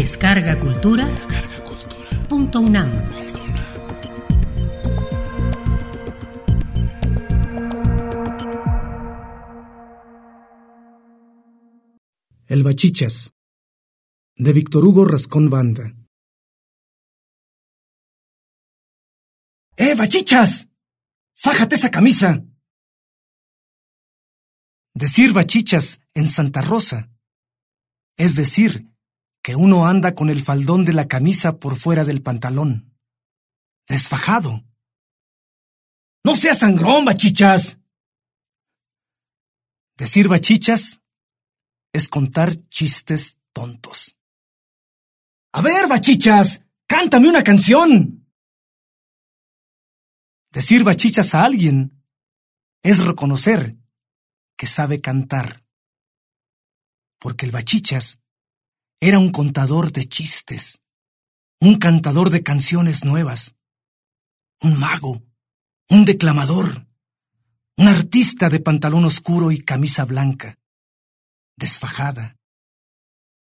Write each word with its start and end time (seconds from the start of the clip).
Descarga 0.00 0.58
Cultura. 0.58 1.04
Descarga 1.04 1.62
Cultura. 1.62 2.08
Punto 2.26 2.60
UNAM. 2.60 2.90
El 12.46 12.62
Bachichas, 12.62 13.34
de 14.36 14.52
Víctor 14.54 14.86
Hugo 14.86 15.04
Rascón 15.04 15.50
Banda. 15.50 15.94
¡Eh, 19.76 19.94
Bachichas! 19.94 20.70
¡Fájate 21.34 21.74
esa 21.74 21.90
camisa! 21.90 22.42
Decir 24.94 25.34
bachichas 25.34 26.00
en 26.14 26.26
Santa 26.26 26.62
Rosa 26.62 27.10
es 28.16 28.34
decir 28.34 28.89
uno 29.56 29.86
anda 29.86 30.14
con 30.14 30.30
el 30.30 30.42
faldón 30.42 30.84
de 30.84 30.92
la 30.92 31.08
camisa 31.08 31.58
por 31.58 31.76
fuera 31.76 32.04
del 32.04 32.22
pantalón, 32.22 32.94
desfajado. 33.88 34.64
¡No 36.24 36.36
seas 36.36 36.58
sangrón, 36.58 37.04
bachichas! 37.04 37.78
Decir 39.96 40.28
bachichas 40.28 41.02
es 41.92 42.08
contar 42.08 42.54
chistes 42.68 43.38
tontos. 43.52 44.14
A 45.52 45.62
ver, 45.62 45.88
bachichas, 45.88 46.62
cántame 46.86 47.28
una 47.28 47.42
canción. 47.42 48.26
Decir 50.52 50.84
bachichas 50.84 51.34
a 51.34 51.44
alguien 51.44 52.04
es 52.82 53.04
reconocer 53.04 53.76
que 54.56 54.66
sabe 54.66 55.00
cantar. 55.00 55.64
Porque 57.18 57.46
el 57.46 57.52
bachichas 57.52 58.20
era 59.00 59.18
un 59.18 59.30
contador 59.32 59.92
de 59.92 60.04
chistes, 60.06 60.82
un 61.58 61.78
cantador 61.78 62.28
de 62.28 62.42
canciones 62.42 63.02
nuevas, 63.02 63.56
un 64.60 64.78
mago, 64.78 65.22
un 65.88 66.04
declamador, 66.04 66.86
un 67.78 67.88
artista 67.88 68.50
de 68.50 68.60
pantalón 68.60 69.06
oscuro 69.06 69.52
y 69.52 69.62
camisa 69.62 70.04
blanca, 70.04 70.58
desfajada, 71.56 72.36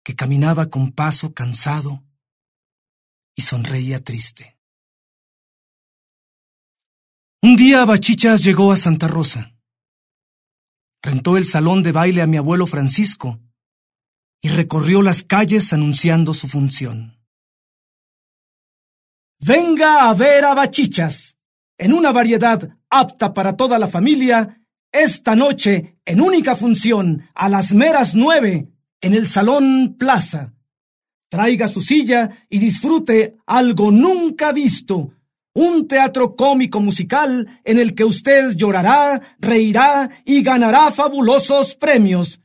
que 0.04 0.14
caminaba 0.14 0.68
con 0.68 0.92
paso 0.92 1.32
cansado 1.32 2.04
y 3.34 3.42
sonreía 3.42 4.04
triste. 4.04 4.58
Un 7.42 7.56
día 7.56 7.84
Bachichas 7.86 8.44
llegó 8.44 8.72
a 8.72 8.76
Santa 8.76 9.08
Rosa. 9.08 9.54
Rentó 11.02 11.36
el 11.36 11.46
salón 11.46 11.82
de 11.82 11.92
baile 11.92 12.20
a 12.20 12.26
mi 12.26 12.36
abuelo 12.36 12.66
Francisco 12.66 13.40
y 14.46 14.48
recorrió 14.48 15.02
las 15.02 15.24
calles 15.24 15.72
anunciando 15.72 16.32
su 16.32 16.46
función. 16.46 17.18
Venga 19.40 20.08
a 20.08 20.14
ver 20.14 20.44
a 20.44 20.54
Bachichas, 20.54 21.36
en 21.76 21.92
una 21.92 22.12
variedad 22.12 22.78
apta 22.88 23.34
para 23.34 23.56
toda 23.56 23.76
la 23.76 23.88
familia, 23.88 24.62
esta 24.92 25.34
noche, 25.34 25.98
en 26.04 26.20
única 26.20 26.54
función, 26.54 27.28
a 27.34 27.48
las 27.48 27.74
meras 27.74 28.14
nueve, 28.14 28.68
en 29.00 29.14
el 29.14 29.26
Salón 29.26 29.96
Plaza. 29.98 30.54
Traiga 31.28 31.66
su 31.66 31.80
silla 31.80 32.46
y 32.48 32.60
disfrute 32.60 33.38
algo 33.46 33.90
nunca 33.90 34.52
visto, 34.52 35.12
un 35.54 35.88
teatro 35.88 36.36
cómico 36.36 36.78
musical 36.78 37.60
en 37.64 37.80
el 37.80 37.96
que 37.96 38.04
usted 38.04 38.54
llorará, 38.54 39.20
reirá 39.40 40.08
y 40.24 40.40
ganará 40.44 40.92
fabulosos 40.92 41.74
premios. 41.74 42.40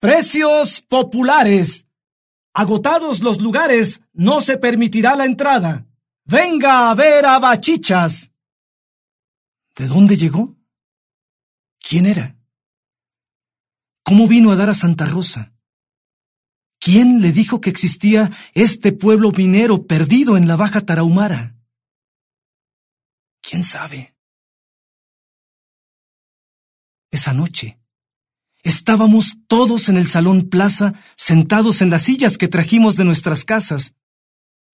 Precios 0.00 0.80
populares. 0.80 1.86
Agotados 2.54 3.20
los 3.20 3.40
lugares, 3.40 4.00
no 4.12 4.40
se 4.40 4.56
permitirá 4.56 5.16
la 5.16 5.24
entrada. 5.24 5.86
Venga 6.24 6.90
a 6.90 6.94
ver 6.94 7.26
a 7.26 7.38
Bachichas. 7.38 8.32
¿De 9.74 9.86
dónde 9.86 10.16
llegó? 10.16 10.56
¿Quién 11.80 12.06
era? 12.06 12.36
¿Cómo 14.04 14.28
vino 14.28 14.52
a 14.52 14.56
dar 14.56 14.70
a 14.70 14.74
Santa 14.74 15.04
Rosa? 15.06 15.52
¿Quién 16.80 17.20
le 17.20 17.32
dijo 17.32 17.60
que 17.60 17.70
existía 17.70 18.30
este 18.54 18.92
pueblo 18.92 19.32
minero 19.32 19.86
perdido 19.86 20.36
en 20.36 20.46
la 20.46 20.56
Baja 20.56 20.80
Tarahumara? 20.80 21.56
¿Quién 23.40 23.64
sabe? 23.64 24.16
Esa 27.10 27.32
noche 27.32 27.77
estábamos 28.68 29.38
todos 29.46 29.88
en 29.88 29.96
el 29.96 30.06
salón 30.06 30.42
plaza 30.42 30.92
sentados 31.16 31.80
en 31.80 31.90
las 31.90 32.02
sillas 32.02 32.36
que 32.36 32.48
trajimos 32.48 32.96
de 32.96 33.04
nuestras 33.04 33.44
casas, 33.44 33.94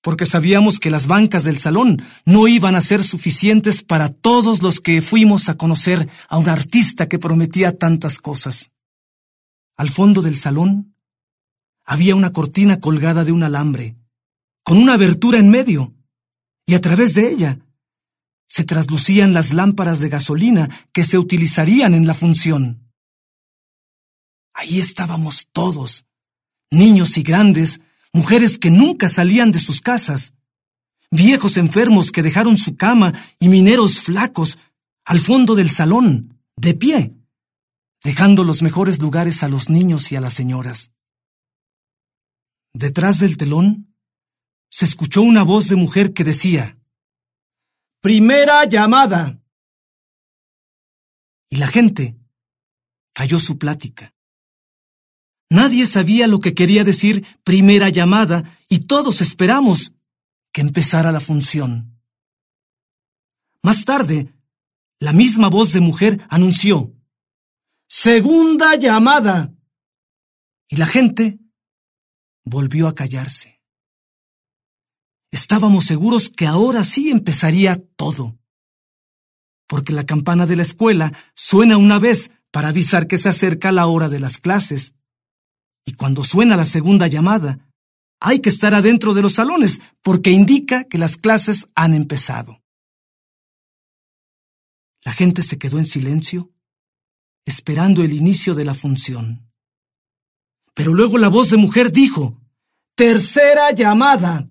porque 0.03 0.27
sabíamos 0.27 0.81
que 0.81 0.91
las 0.91 1.07
bancas 1.07 1.45
del 1.45 1.59
salón 1.59 2.03
no 2.27 2.49
iban 2.49 2.75
a 2.75 2.81
ser 2.81 3.05
suficientes 3.05 3.83
para 3.83 4.09
todos 4.09 4.63
los 4.63 4.81
que 4.81 5.01
fuimos 5.01 5.49
a 5.49 5.57
conocer 5.57 6.09
a 6.29 6.39
un 6.39 6.49
artista 6.49 7.09
que 7.09 7.19
prometía 7.19 7.79
tantas 7.79 8.19
cosas. 8.19 8.73
Al 9.77 9.91
fondo 9.91 10.23
del 10.23 10.37
salón 10.37 10.97
había 11.85 12.17
una 12.17 12.33
cortina 12.33 12.81
colgada 12.81 13.25
de 13.25 13.33
un 13.33 13.45
alambre, 13.45 13.97
con 14.65 14.77
una 14.77 14.95
abertura 14.95 15.39
en 15.39 15.51
medio, 15.51 15.95
y 16.67 16.75
a 16.75 16.81
través 16.81 17.15
de 17.15 17.31
ella 17.31 17.59
se 18.47 18.65
traslucían 18.65 19.33
las 19.33 19.53
lámparas 19.53 20.01
de 20.01 20.09
gasolina 20.09 20.69
que 20.93 21.05
se 21.05 21.17
utilizarían 21.17 21.95
en 21.95 22.07
la 22.07 22.15
función. 22.15 22.84
Ahí 24.55 24.79
estábamos 24.79 25.49
todos, 25.53 26.07
niños 26.71 27.19
y 27.19 27.23
grandes, 27.23 27.81
mujeres 28.13 28.59
que 28.59 28.71
nunca 28.71 29.09
salían 29.09 29.53
de 29.53 29.59
sus 29.59 29.81
casas, 29.81 30.33
viejos 31.11 31.57
enfermos 31.57 32.13
que 32.13 32.23
dejaron 32.23 32.57
su 32.57 32.77
cama 32.77 33.13
y 33.39 33.49
mineros 33.49 34.01
flacos 34.01 34.59
al 35.05 35.21
fondo 35.21 35.55
del 35.55 35.69
salón, 35.69 36.41
de 36.57 36.75
pie, 36.75 37.15
dejando 38.03 38.45
los 38.45 38.63
mejores 38.63 39.01
lugares 39.01 39.43
a 39.43 39.49
los 39.49 39.69
niños 39.69 40.13
y 40.13 40.17
a 40.17 40.21
las 40.21 40.35
señoras. 40.35 40.93
Detrás 42.73 43.19
del 43.19 43.37
telón 43.37 43.95
se 44.71 44.85
escuchó 44.85 45.23
una 45.23 45.43
voz 45.43 45.69
de 45.69 45.77
mujer 45.77 46.15
que 46.15 46.25
decía, 46.25 46.79
Primera 48.01 48.65
llamada. 48.67 49.41
Y 51.49 51.57
la 51.57 51.67
gente 51.69 52.19
cayó 53.15 53.39
su 53.39 53.57
plática. 53.59 54.14
Nadie 55.55 55.87
sabía 55.87 56.27
lo 56.27 56.41
que 56.41 56.53
quería 56.53 56.83
decir 56.83 57.25
primera 57.45 57.89
llamada 57.89 58.59
y 58.69 58.81
todos 58.81 59.21
esperamos 59.21 59.93
que 60.53 60.61
empezara 60.61 61.13
la 61.13 61.21
función. 61.21 62.01
Más 63.63 63.85
tarde, 63.85 64.35
la 64.99 65.13
misma 65.13 65.49
voz 65.49 65.73
de 65.73 65.79
mujer 65.79 66.27
anunció, 66.29 66.93
Segunda 67.87 68.75
llamada. 68.75 69.55
Y 70.69 70.75
la 70.75 70.87
gente 70.87 71.39
volvió 72.45 72.89
a 72.89 72.95
callarse. 72.97 73.63
Estábamos 75.31 75.85
seguros 75.85 76.29
que 76.31 76.49
ahora 76.49 76.83
sí 76.83 77.11
empezaría 77.11 77.81
todo. 77.95 78.37
Porque 79.69 79.93
la 79.93 80.05
campana 80.05 80.47
de 80.47 80.57
la 80.57 80.63
escuela 80.63 81.13
suena 81.37 81.77
una 81.77 82.01
vez 82.01 82.33
para 82.51 82.69
avisar 82.69 83.07
que 83.07 83.19
se 83.19 83.29
acerca 83.29 83.71
la 83.71 83.87
hora 83.87 84.09
de 84.09 84.19
las 84.19 84.39
clases. 84.39 84.95
Y 85.85 85.95
cuando 85.95 86.25
suena 86.25 86.57
la 86.57 86.65
segunda 86.65 87.07
llamada, 87.07 87.71
hay 88.21 88.41
que 88.41 88.49
estar 88.49 88.75
adentro 88.75 89.13
de 89.13 89.23
los 89.23 89.35
salones 89.35 89.81
porque 90.03 90.31
indica 90.31 90.85
que 90.85 90.99
las 90.99 91.17
clases 91.17 91.69
han 91.75 91.95
empezado. 91.95 92.63
La 95.05 95.13
gente 95.13 95.43
se 95.43 95.59
quedó 95.59 95.79
en 95.79 95.87
silencio, 95.87 96.51
esperando 97.45 98.03
el 98.03 98.15
inicio 98.15 98.55
de 98.55 98.65
la 98.65 98.75
función. 98.75 99.53
Pero 100.73 100.95
luego 100.95 101.19
la 101.19 101.29
voz 101.29 101.51
de 101.51 101.59
mujer 101.59 101.93
dijo, 101.93 102.41
Tercera 102.97 103.73
llamada. 103.73 104.49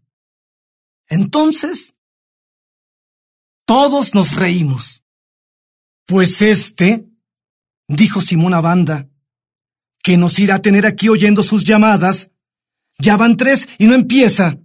Entonces, 1.07 1.95
todos 3.65 4.13
nos 4.13 4.35
reímos. 4.35 5.03
Pues 6.05 6.41
este, 6.41 7.09
dijo 7.87 8.19
Simón 8.19 8.51
Banda, 8.61 9.09
que 10.03 10.17
nos 10.17 10.37
irá 10.37 10.55
a 10.55 10.61
tener 10.61 10.85
aquí 10.85 11.09
oyendo 11.09 11.41
sus 11.41 11.63
llamadas, 11.63 12.29
ya 12.99 13.17
van 13.17 13.35
tres 13.35 13.67
y 13.79 13.87
no 13.87 13.95
empieza. 13.95 14.59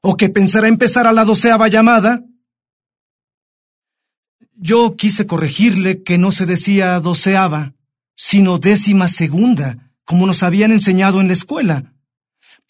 ¿O 0.00 0.16
que 0.16 0.30
pensará 0.30 0.68
empezar 0.68 1.06
a 1.06 1.12
la 1.12 1.26
doceava 1.26 1.68
llamada? 1.68 2.24
Yo 4.54 4.96
quise 4.96 5.26
corregirle 5.26 6.02
que 6.02 6.16
no 6.16 6.30
se 6.30 6.46
decía 6.46 6.98
doceava, 7.00 7.74
sino 8.16 8.56
décima 8.56 9.08
segunda, 9.08 9.92
como 10.04 10.26
nos 10.26 10.42
habían 10.42 10.72
enseñado 10.72 11.20
en 11.20 11.26
la 11.26 11.34
escuela 11.34 11.92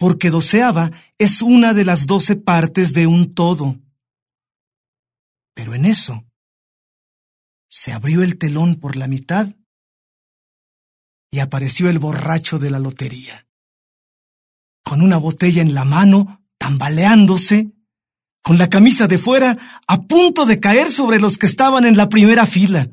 porque 0.00 0.30
doceava 0.30 0.90
es 1.18 1.42
una 1.42 1.74
de 1.74 1.84
las 1.84 2.06
doce 2.06 2.34
partes 2.34 2.94
de 2.94 3.06
un 3.06 3.34
todo. 3.34 3.78
Pero 5.52 5.74
en 5.74 5.84
eso 5.84 6.24
se 7.68 7.92
abrió 7.92 8.22
el 8.22 8.38
telón 8.38 8.76
por 8.76 8.96
la 8.96 9.08
mitad 9.08 9.54
y 11.30 11.38
apareció 11.38 11.88
el 11.88 11.98
borracho 11.98 12.58
de 12.58 12.70
la 12.70 12.78
lotería. 12.78 13.46
con 14.82 15.02
una 15.02 15.18
botella 15.18 15.62
en 15.62 15.74
la 15.74 15.84
mano, 15.84 16.42
tambaleándose, 16.58 17.70
con 18.42 18.58
la 18.58 18.68
camisa 18.68 19.06
de 19.06 19.18
fuera 19.18 19.56
a 19.86 20.02
punto 20.02 20.46
de 20.46 20.58
caer 20.58 20.90
sobre 20.90 21.20
los 21.20 21.38
que 21.38 21.46
estaban 21.46 21.84
en 21.84 21.96
la 21.96 22.08
primera 22.08 22.46
fila. 22.46 22.90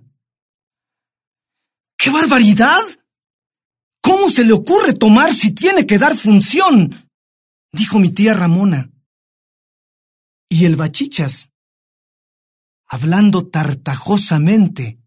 ¡Qué 1.97 2.09
barbaridad! 2.11 2.83
¿Cómo 4.01 4.29
se 4.29 4.43
le 4.43 4.53
ocurre 4.53 4.93
tomar 4.93 5.33
si 5.33 5.53
tiene 5.53 5.87
que 5.87 5.97
dar 5.97 6.15
función? 6.15 7.09
dijo 7.71 7.99
mi 7.99 8.09
tía 8.09 8.33
Ramona. 8.33 8.91
Y 10.49 10.65
el 10.65 10.75
bachichas, 10.75 11.49
hablando 12.85 13.47
tartajosamente, 13.47 14.99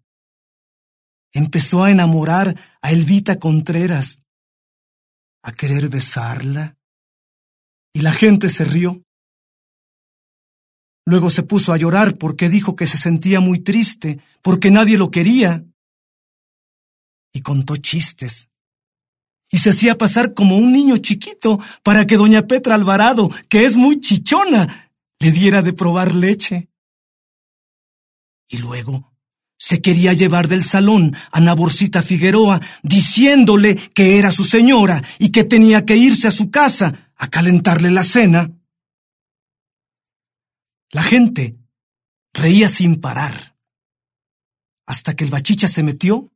empezó 1.32 1.84
a 1.84 1.90
enamorar 1.90 2.58
a 2.82 2.92
Elvita 2.92 3.38
Contreras, 3.38 4.22
a 5.42 5.52
querer 5.52 5.88
besarla, 5.88 6.76
y 7.92 8.00
la 8.00 8.12
gente 8.12 8.48
se 8.48 8.64
rió. 8.64 9.02
Luego 11.06 11.30
se 11.30 11.42
puso 11.42 11.72
a 11.72 11.76
llorar 11.76 12.18
porque 12.18 12.48
dijo 12.48 12.76
que 12.76 12.86
se 12.86 12.98
sentía 12.98 13.40
muy 13.40 13.60
triste, 13.60 14.20
porque 14.42 14.70
nadie 14.70 14.96
lo 14.96 15.10
quería. 15.10 15.64
Y 17.32 17.42
contó 17.42 17.76
chistes. 17.76 18.48
Y 19.50 19.58
se 19.58 19.70
hacía 19.70 19.98
pasar 19.98 20.34
como 20.34 20.56
un 20.56 20.72
niño 20.72 20.96
chiquito 20.98 21.58
para 21.82 22.06
que 22.06 22.16
doña 22.16 22.46
Petra 22.46 22.76
Alvarado, 22.76 23.28
que 23.48 23.64
es 23.64 23.76
muy 23.76 23.98
chichona, 23.98 24.92
le 25.18 25.32
diera 25.32 25.62
de 25.62 25.72
probar 25.72 26.14
leche. 26.14 26.68
Y 28.48 28.58
luego 28.58 29.09
se 29.60 29.82
quería 29.82 30.14
llevar 30.14 30.48
del 30.48 30.64
salón 30.64 31.14
a 31.30 31.38
Naborcita 31.38 32.02
Figueroa, 32.02 32.60
diciéndole 32.82 33.76
que 33.76 34.18
era 34.18 34.32
su 34.32 34.44
señora 34.44 35.04
y 35.18 35.32
que 35.32 35.44
tenía 35.44 35.84
que 35.84 35.98
irse 35.98 36.26
a 36.26 36.30
su 36.30 36.50
casa 36.50 37.12
a 37.14 37.28
calentarle 37.28 37.90
la 37.90 38.02
cena. 38.02 38.50
La 40.90 41.02
gente 41.02 41.58
reía 42.32 42.70
sin 42.70 43.02
parar, 43.02 43.54
hasta 44.86 45.14
que 45.14 45.24
el 45.24 45.30
bachicha 45.30 45.68
se 45.68 45.82
metió 45.82 46.32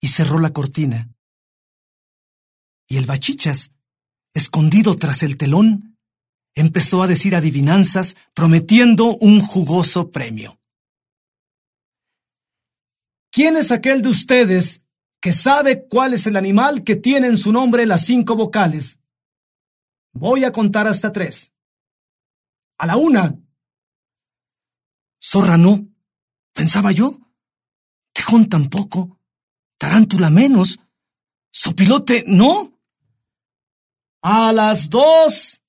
y 0.00 0.08
cerró 0.08 0.40
la 0.40 0.52
cortina. 0.52 1.14
Y 2.88 2.96
el 2.96 3.06
bachichas, 3.06 3.70
escondido 4.34 4.96
tras 4.96 5.22
el 5.22 5.36
telón, 5.36 5.96
empezó 6.56 7.04
a 7.04 7.06
decir 7.06 7.36
adivinanzas 7.36 8.16
prometiendo 8.34 9.16
un 9.16 9.38
jugoso 9.38 10.10
premio. 10.10 10.57
¿Quién 13.38 13.56
es 13.56 13.70
aquel 13.70 14.02
de 14.02 14.08
ustedes 14.08 14.80
que 15.20 15.32
sabe 15.32 15.86
cuál 15.86 16.12
es 16.12 16.26
el 16.26 16.36
animal 16.36 16.82
que 16.82 16.96
tiene 16.96 17.28
en 17.28 17.38
su 17.38 17.52
nombre 17.52 17.86
las 17.86 18.04
cinco 18.04 18.34
vocales? 18.34 18.98
Voy 20.12 20.42
a 20.42 20.50
contar 20.50 20.88
hasta 20.88 21.12
tres. 21.12 21.52
A 22.78 22.86
la 22.86 22.96
una, 22.96 23.38
Zorra 25.22 25.56
no, 25.56 25.86
pensaba 26.52 26.90
yo. 26.90 27.16
Tejón 28.12 28.48
tampoco. 28.48 29.20
Tarántula 29.78 30.30
menos. 30.30 30.80
Sopilote 31.52 32.24
no. 32.26 32.72
A 34.20 34.52
las 34.52 34.90
dos. 34.90 35.62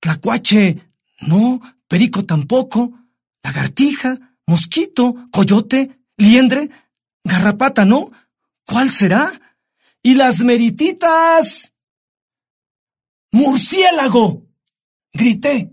Tlacuache 0.00 0.90
no. 1.20 1.60
Perico 1.86 2.24
tampoco. 2.24 2.98
Lagartija, 3.44 4.36
mosquito, 4.44 5.28
coyote, 5.30 5.96
liendre, 6.16 6.70
garrapata 7.24 7.84
no. 7.84 8.10
¿Cuál 8.64 8.90
será? 8.90 9.32
Y 10.02 10.14
las 10.14 10.40
merititas. 10.40 11.72
Murciélago. 13.32 14.46
Grité. 15.12 15.72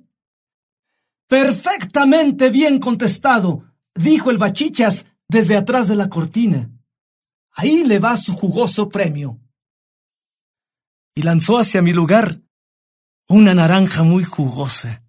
Perfectamente 1.27 2.49
bien 2.49 2.79
contestado, 2.79 3.73
dijo 3.95 4.29
el 4.29 4.37
bachichas 4.37 5.05
desde 5.27 5.57
atrás 5.57 5.87
de 5.87 5.95
la 5.95 6.09
cortina. 6.09 6.69
Ahí 7.51 7.83
le 7.83 7.99
va 7.99 8.17
su 8.17 8.33
jugoso 8.35 8.89
premio. 8.89 9.39
Y 11.15 11.23
lanzó 11.23 11.57
hacia 11.57 11.81
mi 11.81 11.91
lugar 11.91 12.41
una 13.27 13.53
naranja 13.53 14.03
muy 14.03 14.23
jugosa. 14.23 15.03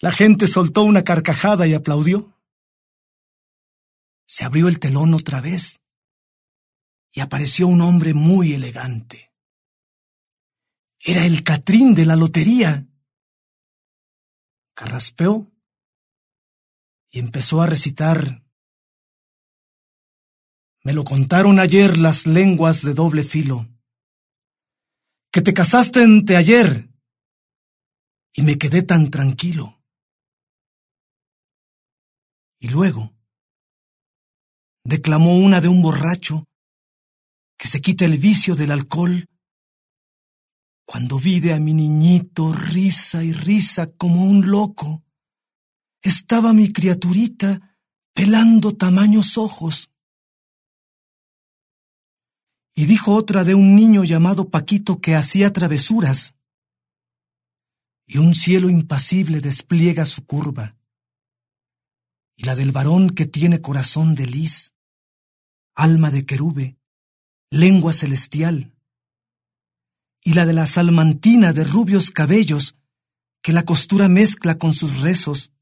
La 0.00 0.12
gente 0.12 0.46
soltó 0.46 0.82
una 0.82 1.02
carcajada 1.02 1.66
y 1.66 1.74
aplaudió. 1.74 2.35
Se 4.26 4.44
abrió 4.44 4.68
el 4.68 4.78
telón 4.80 5.14
otra 5.14 5.40
vez 5.40 5.80
y 7.12 7.20
apareció 7.20 7.68
un 7.68 7.80
hombre 7.80 8.12
muy 8.12 8.52
elegante. 8.52 9.32
Era 11.00 11.24
el 11.24 11.44
Catrín 11.44 11.94
de 11.94 12.04
la 12.04 12.16
lotería 12.16 12.86
carraspeó 14.76 15.50
y 17.10 17.18
empezó 17.18 17.62
a 17.62 17.66
recitar. 17.66 18.44
Me 20.82 20.92
lo 20.92 21.02
contaron 21.02 21.58
ayer 21.58 21.96
las 21.96 22.26
lenguas 22.26 22.82
de 22.82 22.92
doble 22.92 23.24
filo, 23.24 23.66
que 25.32 25.40
te 25.40 25.54
casaste 25.54 26.04
ante 26.04 26.36
ayer 26.36 26.88
y 28.34 28.42
me 28.42 28.58
quedé 28.58 28.82
tan 28.82 29.10
tranquilo. 29.10 29.82
Y 32.58 32.68
luego 32.68 33.15
declamó 34.86 35.36
una 35.36 35.60
de 35.60 35.68
un 35.68 35.82
borracho 35.82 36.44
que 37.58 37.68
se 37.68 37.80
quita 37.80 38.04
el 38.04 38.18
vicio 38.18 38.54
del 38.54 38.70
alcohol 38.70 39.28
cuando 40.86 41.18
vi 41.18 41.40
de 41.40 41.52
a 41.52 41.58
mi 41.58 41.74
niñito 41.74 42.52
risa 42.52 43.24
y 43.24 43.32
risa 43.32 43.90
como 43.90 44.24
un 44.24 44.48
loco, 44.48 45.04
estaba 46.00 46.52
mi 46.52 46.72
criaturita 46.72 47.76
pelando 48.14 48.76
tamaños 48.76 49.36
ojos. 49.36 49.90
Y 52.72 52.86
dijo 52.86 53.14
otra 53.14 53.42
de 53.42 53.56
un 53.56 53.74
niño 53.74 54.04
llamado 54.04 54.48
Paquito 54.48 55.00
que 55.00 55.16
hacía 55.16 55.52
travesuras. 55.52 56.36
Y 58.06 58.18
un 58.18 58.36
cielo 58.36 58.70
impasible 58.70 59.40
despliega 59.40 60.04
su 60.04 60.24
curva. 60.24 60.76
Y 62.36 62.44
la 62.44 62.54
del 62.54 62.70
varón 62.70 63.10
que 63.10 63.26
tiene 63.26 63.60
corazón 63.60 64.14
de 64.14 64.26
lis, 64.26 64.72
alma 65.76 66.10
de 66.10 66.26
querube, 66.26 66.76
lengua 67.50 67.92
celestial 67.92 68.74
y 70.24 70.34
la 70.34 70.44
de 70.44 70.54
la 70.54 70.66
salmantina 70.66 71.52
de 71.52 71.62
rubios 71.62 72.10
cabellos 72.10 72.74
que 73.42 73.52
la 73.52 73.64
costura 73.64 74.08
mezcla 74.08 74.58
con 74.58 74.74
sus 74.74 75.00
rezos, 75.00 75.52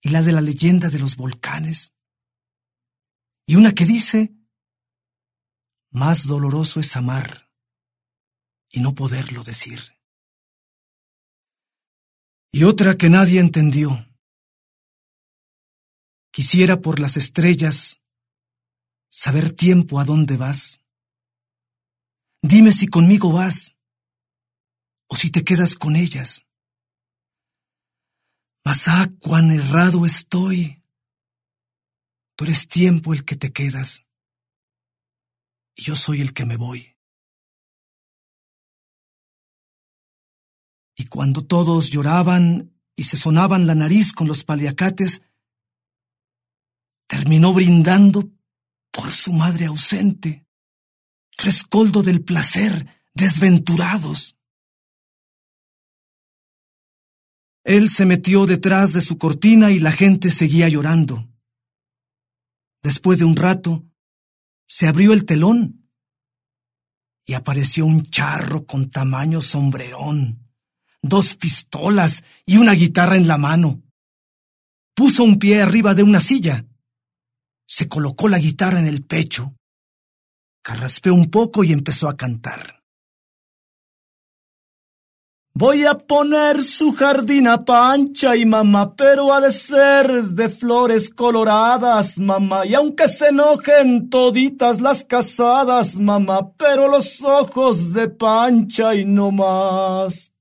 y 0.00 0.10
la 0.10 0.22
de 0.22 0.30
la 0.30 0.40
leyenda 0.40 0.88
de 0.88 1.00
los 1.00 1.16
volcanes, 1.16 1.92
y 3.44 3.56
una 3.56 3.74
que 3.74 3.84
dice, 3.84 4.36
más 5.90 6.26
doloroso 6.26 6.78
es 6.78 6.94
amar 6.94 7.50
y 8.70 8.80
no 8.80 8.94
poderlo 8.94 9.42
decir. 9.42 9.80
Y 12.52 12.64
otra 12.64 12.96
que 12.96 13.08
nadie 13.08 13.40
entendió. 13.40 14.06
Quisiera 16.30 16.80
por 16.80 17.00
las 17.00 17.16
estrellas 17.16 18.00
saber 19.22 19.52
tiempo 19.52 19.98
a 19.98 20.04
dónde 20.04 20.36
vas 20.36 20.80
Dime 22.42 22.70
si 22.70 22.86
conmigo 22.86 23.32
vas 23.32 23.76
o 25.08 25.16
si 25.16 25.30
te 25.30 25.42
quedas 25.42 25.74
con 25.74 25.96
ellas. 25.96 26.46
Mas 28.64 28.86
ah, 28.86 29.08
cuán 29.18 29.50
errado 29.50 30.06
estoy. 30.06 30.80
Tú 32.36 32.44
eres 32.44 32.68
tiempo 32.68 33.14
el 33.14 33.24
que 33.24 33.34
te 33.34 33.52
quedas 33.52 34.02
y 35.74 35.82
yo 35.82 35.96
soy 35.96 36.20
el 36.20 36.32
que 36.32 36.44
me 36.44 36.56
voy. 36.56 36.96
Y 40.94 41.06
cuando 41.06 41.44
todos 41.44 41.90
lloraban 41.90 42.80
y 42.94 43.04
se 43.04 43.16
sonaban 43.16 43.66
la 43.66 43.74
nariz 43.74 44.12
con 44.12 44.28
los 44.28 44.44
paliacates, 44.44 45.22
terminó 47.08 47.52
brindando 47.52 48.35
por 48.96 49.12
su 49.12 49.32
madre 49.32 49.66
ausente 49.66 50.46
rescoldo 51.36 52.02
del 52.02 52.22
placer, 52.22 52.86
desventurados. 53.14 54.36
Él 57.64 57.90
se 57.90 58.06
metió 58.06 58.46
detrás 58.46 58.92
de 58.92 59.00
su 59.00 59.18
cortina 59.18 59.70
y 59.70 59.80
la 59.80 59.92
gente 59.92 60.30
seguía 60.30 60.68
llorando. 60.68 61.28
Después 62.82 63.18
de 63.18 63.24
un 63.24 63.36
rato, 63.36 63.84
se 64.68 64.86
abrió 64.86 65.12
el 65.12 65.24
telón 65.24 65.90
y 67.24 67.34
apareció 67.34 67.84
un 67.86 68.02
charro 68.08 68.66
con 68.66 68.88
tamaño 68.88 69.40
sombrerón, 69.40 70.48
dos 71.02 71.34
pistolas 71.34 72.22
y 72.44 72.58
una 72.58 72.72
guitarra 72.72 73.16
en 73.16 73.26
la 73.26 73.36
mano. 73.36 73.82
Puso 74.94 75.24
un 75.24 75.38
pie 75.38 75.60
arriba 75.60 75.94
de 75.94 76.04
una 76.04 76.20
silla, 76.20 76.64
se 77.66 77.88
colocó 77.88 78.28
la 78.28 78.38
guitarra 78.38 78.78
en 78.78 78.86
el 78.86 79.04
pecho 79.04 79.56
Carraspeó 80.66 81.14
un 81.14 81.30
poco 81.30 81.62
y 81.62 81.70
empezó 81.70 82.08
a 82.08 82.16
cantar. 82.16 82.82
Voy 85.54 85.84
a 85.84 85.96
poner 85.96 86.64
su 86.64 86.92
jardín 86.92 87.46
a 87.46 87.64
pancha 87.64 88.34
y 88.34 88.44
mamá, 88.44 88.92
pero 88.96 89.32
ha 89.32 89.40
de 89.40 89.52
ser 89.52 90.24
de 90.24 90.48
flores 90.48 91.08
coloradas, 91.08 92.18
mamá. 92.18 92.66
Y 92.66 92.74
aunque 92.74 93.06
se 93.06 93.28
enojen 93.28 94.10
toditas 94.10 94.80
las 94.80 95.04
casadas, 95.04 95.94
mamá, 95.94 96.50
pero 96.56 96.88
los 96.88 97.22
ojos 97.22 97.92
de 97.92 98.08
pancha 98.08 98.92
y 98.96 99.04
no 99.04 99.30
más. 99.30 100.32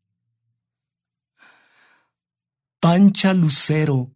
Pancha 2.79 3.31
Lucero, 3.31 4.09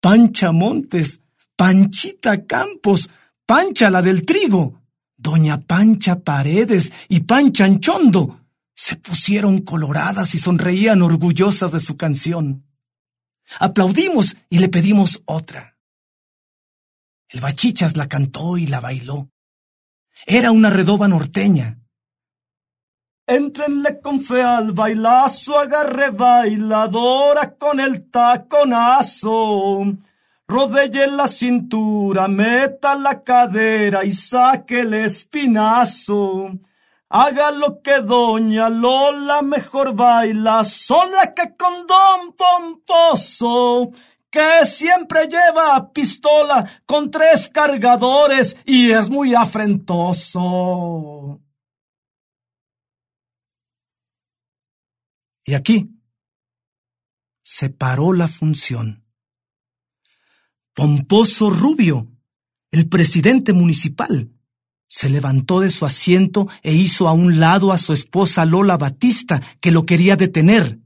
Pancha 0.00 0.52
Montes, 0.52 1.22
Panchita 1.58 2.46
Campos, 2.46 3.10
Pancha 3.44 3.90
la 3.90 4.00
del 4.00 4.24
trigo, 4.24 4.80
Doña 5.16 5.60
Pancha 5.60 6.20
Paredes 6.20 6.92
y 7.08 7.22
Pancha 7.22 7.64
Anchondo 7.64 8.46
se 8.76 8.94
pusieron 8.94 9.62
coloradas 9.62 10.36
y 10.36 10.38
sonreían 10.38 11.02
orgullosas 11.02 11.72
de 11.72 11.80
su 11.80 11.96
canción. 11.96 12.64
Aplaudimos 13.58 14.36
y 14.48 14.60
le 14.60 14.68
pedimos 14.68 15.20
otra. 15.24 15.76
El 17.28 17.40
bachichas 17.40 17.96
la 17.96 18.06
cantó 18.06 18.56
y 18.56 18.68
la 18.68 18.78
bailó. 18.78 19.28
Era 20.26 20.52
una 20.52 20.70
redoba 20.70 21.08
norteña. 21.08 21.80
Entrenle 23.26 24.00
con 24.00 24.20
fe 24.20 24.42
al 24.42 24.70
bailazo, 24.70 25.58
agarre 25.58 26.10
bailadora 26.10 27.56
con 27.56 27.80
el 27.80 28.08
taconazo. 28.08 29.98
Rodelle 30.50 31.06
la 31.08 31.28
cintura, 31.28 32.26
meta 32.26 32.94
la 32.94 33.22
cadera 33.22 34.02
y 34.02 34.10
saque 34.10 34.80
el 34.80 34.94
espinazo. 34.94 36.58
Haga 37.10 37.50
lo 37.50 37.82
que 37.82 38.00
doña 38.00 38.70
Lola 38.70 39.42
mejor 39.42 39.94
baila 39.94 40.64
sola 40.64 41.34
que 41.34 41.54
con 41.54 41.86
don 41.86 42.34
Pomposo, 42.34 43.90
que 44.30 44.64
siempre 44.64 45.28
lleva 45.28 45.92
pistola 45.92 46.66
con 46.86 47.10
tres 47.10 47.50
cargadores 47.50 48.56
y 48.64 48.90
es 48.90 49.10
muy 49.10 49.34
afrentoso. 49.34 50.38
Y 55.44 55.52
aquí 55.52 55.90
se 57.42 57.68
paró 57.68 58.14
la 58.14 58.28
función. 58.28 59.07
Pomposo 60.78 61.50
Rubio, 61.50 62.06
el 62.70 62.88
presidente 62.88 63.52
municipal, 63.52 64.30
se 64.88 65.10
levantó 65.10 65.58
de 65.58 65.70
su 65.70 65.84
asiento 65.84 66.48
e 66.62 66.72
hizo 66.72 67.08
a 67.08 67.12
un 67.12 67.40
lado 67.40 67.72
a 67.72 67.78
su 67.78 67.92
esposa 67.92 68.44
Lola 68.44 68.76
Batista, 68.76 69.42
que 69.60 69.72
lo 69.72 69.84
quería 69.84 70.14
detener. 70.14 70.78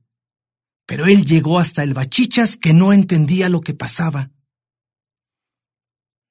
Pero 0.87 1.05
él 1.05 1.27
llegó 1.27 1.59
hasta 1.59 1.83
el 1.83 1.93
bachichas 1.93 2.57
que 2.57 2.73
no 2.73 2.95
entendía 2.95 3.51
lo 3.51 3.61
que 3.61 3.75
pasaba. 3.75 4.31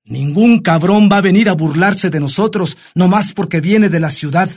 Ningún 0.05 0.61
cabrón 0.61 1.07
va 1.11 1.17
a 1.17 1.21
venir 1.21 1.47
a 1.47 1.53
burlarse 1.53 2.09
de 2.09 2.19
nosotros 2.19 2.79
nomás 2.95 3.31
porque 3.31 3.61
viene 3.61 3.89
de 3.89 3.99
la 3.99 4.09
ciudad. 4.09 4.49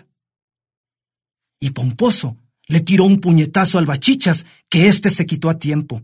Y 1.61 1.73
Pomposo 1.73 2.38
le 2.68 2.80
tiró 2.80 3.04
un 3.04 3.20
puñetazo 3.20 3.76
al 3.76 3.84
bachichas 3.84 4.46
que 4.70 4.87
éste 4.87 5.11
se 5.11 5.26
quitó 5.26 5.50
a 5.50 5.58
tiempo. 5.58 6.02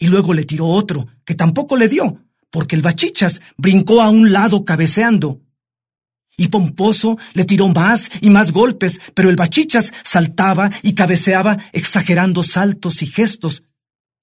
Y 0.00 0.08
luego 0.08 0.34
le 0.34 0.44
tiró 0.44 0.66
otro 0.66 1.06
que 1.24 1.36
tampoco 1.36 1.76
le 1.76 1.86
dio, 1.86 2.24
porque 2.50 2.74
el 2.74 2.82
bachichas 2.82 3.40
brincó 3.56 4.02
a 4.02 4.10
un 4.10 4.32
lado 4.32 4.64
cabeceando 4.64 5.40
y 6.40 6.48
Pomposo 6.48 7.18
le 7.34 7.44
tiró 7.44 7.68
más 7.68 8.10
y 8.22 8.30
más 8.30 8.50
golpes, 8.50 8.98
pero 9.12 9.28
el 9.28 9.36
bachichas 9.36 9.92
saltaba 10.02 10.70
y 10.82 10.94
cabeceaba 10.94 11.58
exagerando 11.72 12.42
saltos 12.42 13.02
y 13.02 13.06
gestos, 13.06 13.62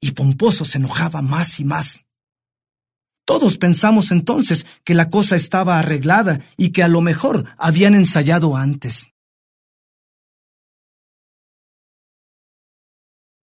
y 0.01 0.13
Pomposo 0.13 0.65
se 0.65 0.79
enojaba 0.79 1.21
más 1.21 1.59
y 1.59 1.63
más. 1.63 2.05
Todos 3.23 3.59
pensamos 3.59 4.09
entonces 4.09 4.65
que 4.83 4.95
la 4.95 5.11
cosa 5.11 5.35
estaba 5.35 5.77
arreglada 5.77 6.41
y 6.57 6.69
que 6.69 6.81
a 6.81 6.87
lo 6.87 7.01
mejor 7.01 7.45
habían 7.55 7.93
ensayado 7.93 8.57
antes. 8.57 9.11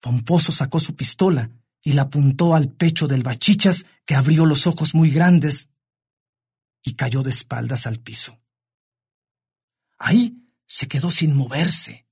Pomposo 0.00 0.50
sacó 0.50 0.80
su 0.80 0.96
pistola 0.96 1.48
y 1.84 1.92
la 1.92 2.02
apuntó 2.02 2.54
al 2.54 2.72
pecho 2.72 3.06
del 3.06 3.22
bachichas, 3.22 3.84
que 4.06 4.14
abrió 4.14 4.46
los 4.46 4.66
ojos 4.66 4.94
muy 4.94 5.10
grandes 5.10 5.68
y 6.82 6.94
cayó 6.94 7.22
de 7.22 7.30
espaldas 7.30 7.86
al 7.86 8.00
piso. 8.00 8.40
Ahí 9.98 10.50
se 10.66 10.88
quedó 10.88 11.10
sin 11.10 11.36
moverse, 11.36 12.06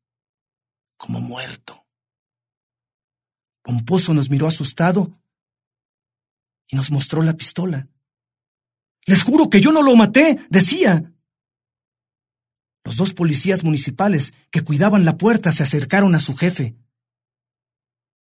como 0.99 1.21
muerto. 1.21 1.87
Pomposo 3.62 4.12
nos 4.12 4.29
miró 4.29 4.47
asustado 4.47 5.11
y 6.69 6.76
nos 6.76 6.91
mostró 6.91 7.23
la 7.23 7.35
pistola. 7.35 7.88
Les 9.07 9.23
juro 9.23 9.49
que 9.49 9.61
yo 9.61 9.73
no 9.73 9.83
lo 9.83 9.97
maté, 9.97 10.38
decía. 10.50 11.12
Los 12.85 12.97
dos 12.97 13.14
policías 13.14 13.64
municipales 13.64 14.35
que 14.50 14.62
cuidaban 14.62 15.05
la 15.05 15.17
puerta 15.17 15.50
se 15.50 15.62
acercaron 15.62 16.14
a 16.14 16.21
su 16.21 16.37
jefe. 16.37 16.76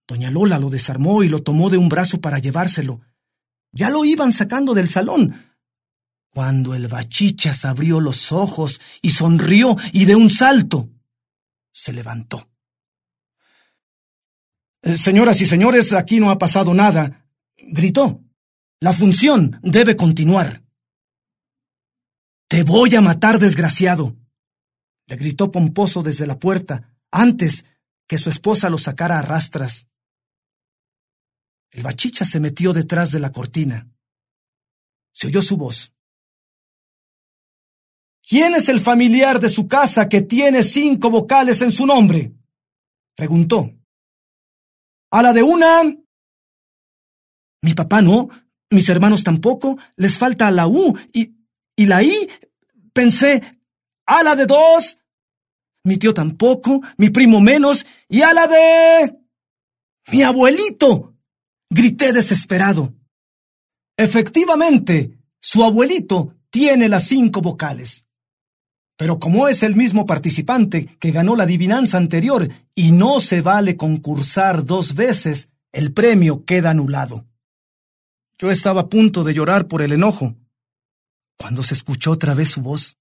Doña 0.08 0.32
Lola 0.32 0.60
lo 0.60 0.70
desarmó 0.70 1.24
y 1.24 1.30
lo 1.30 1.42
tomó 1.42 1.70
de 1.70 1.78
un 1.78 1.90
brazo 1.90 2.20
para 2.20 2.40
llevárselo. 2.40 3.02
Ya 3.72 3.90
lo 3.90 4.04
iban 4.04 4.34
sacando 4.34 4.74
del 4.74 4.90
salón, 4.90 5.52
cuando 6.30 6.74
el 6.74 6.88
bachichas 6.88 7.66
abrió 7.66 8.00
los 8.00 8.32
ojos 8.32 8.82
y 9.02 9.12
sonrió 9.12 9.76
y 9.94 10.06
de 10.06 10.16
un 10.16 10.30
salto 10.30 10.90
se 11.72 11.94
levantó. 11.94 12.50
Eh, 14.82 14.98
señoras 14.98 15.40
y 15.42 15.46
señores, 15.46 15.94
aquí 15.94 16.20
no 16.20 16.32
ha 16.32 16.38
pasado 16.38 16.74
nada, 16.74 17.28
gritó. 17.58 18.22
La 18.80 18.94
función 18.94 19.60
debe 19.62 19.96
continuar. 19.96 20.64
Te 22.48 22.64
voy 22.64 22.96
a 22.96 23.02
matar, 23.02 23.40
desgraciado, 23.40 24.18
le 25.08 25.16
gritó 25.16 25.52
Pomposo 25.52 26.02
desde 26.02 26.26
la 26.26 26.40
puerta, 26.40 26.98
antes 27.12 27.66
que 28.08 28.18
su 28.18 28.30
esposa 28.30 28.70
lo 28.70 28.78
sacara 28.78 29.20
a 29.20 29.22
rastras. 29.22 29.88
El 31.72 31.84
bachicha 31.84 32.26
se 32.26 32.40
metió 32.40 32.74
detrás 32.74 33.12
de 33.12 33.20
la 33.20 33.32
cortina. 33.32 33.90
Se 35.14 35.28
oyó 35.28 35.42
su 35.42 35.58
voz. 35.58 35.94
¿Quién 38.28 38.56
es 38.56 38.70
el 38.70 38.80
familiar 38.80 39.40
de 39.40 39.50
su 39.50 39.68
casa 39.68 40.08
que 40.08 40.22
tiene 40.22 40.64
cinco 40.64 41.10
vocales 41.10 41.62
en 41.62 41.72
su 41.72 41.86
nombre? 41.86 42.34
preguntó. 43.16 43.72
A 45.12 45.22
la 45.22 45.34
de 45.34 45.44
una. 45.44 45.84
Mi 47.62 47.74
papá 47.74 48.02
no, 48.02 48.30
mis 48.70 48.88
hermanos 48.90 49.24
tampoco, 49.24 49.78
les 49.96 50.18
falta 50.18 50.50
la 50.52 50.68
U 50.68 50.98
y, 51.14 51.36
y 51.76 51.86
la 51.86 52.04
I. 52.04 52.30
Pensé, 52.94 53.60
a 54.06 54.24
la 54.24 54.36
de 54.36 54.46
dos. 54.46 54.98
Mi 55.84 55.98
tío 55.98 56.14
tampoco, 56.14 56.82
mi 56.98 57.10
primo 57.10 57.42
menos, 57.42 57.86
y 58.08 58.22
a 58.22 58.34
la 58.34 58.48
de... 58.48 59.18
Mi 60.12 60.24
abuelito. 60.24 61.11
Grité 61.74 62.12
desesperado. 62.12 62.94
Efectivamente, 63.96 65.18
su 65.40 65.64
abuelito 65.64 66.36
tiene 66.50 66.90
las 66.90 67.06
cinco 67.06 67.40
vocales. 67.42 68.06
Pero 68.98 69.20
como 69.20 69.48
es 69.48 69.64
el 69.64 69.78
mismo 69.78 70.06
participante 70.06 70.86
que 71.00 71.12
ganó 71.12 71.38
la 71.38 71.44
adivinanza 71.44 71.96
anterior 71.96 72.50
y 72.76 72.92
no 72.92 73.22
se 73.22 73.40
vale 73.40 73.78
concursar 73.78 74.66
dos 74.66 74.96
veces, 74.96 75.48
el 75.72 75.94
premio 75.94 76.44
queda 76.44 76.72
anulado. 76.72 77.26
Yo 78.38 78.52
estaba 78.52 78.82
a 78.82 78.90
punto 78.90 79.24
de 79.24 79.34
llorar 79.34 79.70
por 79.70 79.82
el 79.82 79.94
enojo, 79.94 80.36
cuando 81.38 81.64
se 81.64 81.74
escuchó 81.74 82.12
otra 82.12 82.34
vez 82.34 82.50
su 82.50 82.62
voz. 82.62 82.98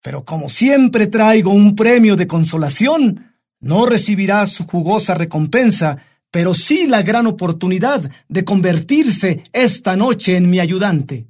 Pero 0.00 0.24
como 0.24 0.48
siempre 0.48 1.08
traigo 1.08 1.52
un 1.52 1.74
premio 1.74 2.14
de 2.14 2.28
consolación, 2.28 3.34
no 3.58 3.84
recibirá 3.84 4.46
su 4.46 4.64
jugosa 4.64 5.14
recompensa, 5.14 5.98
pero 6.30 6.54
sí 6.54 6.86
la 6.86 7.02
gran 7.02 7.26
oportunidad 7.26 8.10
de 8.28 8.44
convertirse 8.44 9.42
esta 9.52 9.96
noche 9.96 10.36
en 10.36 10.48
mi 10.48 10.60
ayudante. 10.60 11.26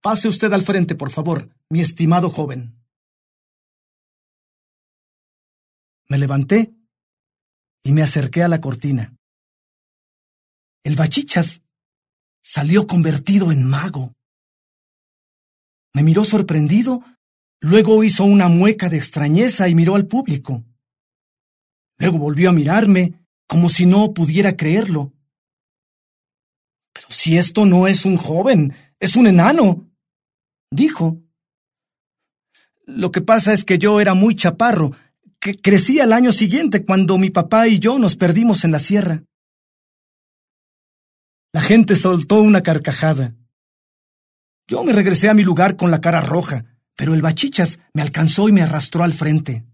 Pase 0.00 0.28
usted 0.28 0.52
al 0.52 0.62
frente, 0.62 0.94
por 0.96 1.10
favor, 1.10 1.48
mi 1.70 1.80
estimado 1.80 2.28
joven. 2.28 2.74
Me 6.08 6.18
levanté 6.18 6.74
y 7.84 7.92
me 7.92 8.02
acerqué 8.02 8.42
a 8.42 8.48
la 8.48 8.60
cortina. 8.60 9.16
El 10.84 10.96
bachichas 10.96 11.62
salió 12.42 12.88
convertido 12.88 13.52
en 13.52 13.64
mago. 13.64 14.12
Me 15.94 16.02
miró 16.02 16.24
sorprendido, 16.24 17.04
luego 17.60 18.02
hizo 18.02 18.24
una 18.24 18.48
mueca 18.48 18.88
de 18.88 18.96
extrañeza 18.96 19.68
y 19.68 19.76
miró 19.76 19.94
al 19.94 20.06
público. 20.06 20.64
Luego 21.98 22.18
volvió 22.18 22.50
a 22.50 22.52
mirarme 22.52 23.21
como 23.52 23.68
si 23.68 23.84
no 23.84 24.14
pudiera 24.14 24.56
creerlo. 24.56 25.12
Pero 26.94 27.08
si 27.10 27.36
esto 27.36 27.66
no 27.66 27.86
es 27.86 28.06
un 28.06 28.16
joven, 28.16 28.72
es 28.98 29.14
un 29.14 29.26
enano 29.26 29.92
dijo. 30.70 31.20
Lo 32.86 33.12
que 33.12 33.20
pasa 33.20 33.52
es 33.52 33.66
que 33.66 33.76
yo 33.76 34.00
era 34.00 34.14
muy 34.14 34.34
chaparro, 34.34 34.92
que 35.38 35.54
crecí 35.54 36.00
al 36.00 36.14
año 36.14 36.32
siguiente 36.32 36.86
cuando 36.86 37.18
mi 37.18 37.28
papá 37.28 37.68
y 37.68 37.78
yo 37.78 37.98
nos 37.98 38.16
perdimos 38.16 38.64
en 38.64 38.72
la 38.72 38.78
sierra. 38.78 39.22
La 41.52 41.60
gente 41.60 41.94
soltó 41.94 42.40
una 42.40 42.62
carcajada. 42.62 43.34
Yo 44.66 44.82
me 44.82 44.94
regresé 44.94 45.28
a 45.28 45.34
mi 45.34 45.42
lugar 45.42 45.76
con 45.76 45.90
la 45.90 46.00
cara 46.00 46.22
roja, 46.22 46.64
pero 46.96 47.12
el 47.12 47.20
bachichas 47.20 47.80
me 47.92 48.00
alcanzó 48.00 48.48
y 48.48 48.52
me 48.52 48.62
arrastró 48.62 49.04
al 49.04 49.12
frente. 49.12 49.66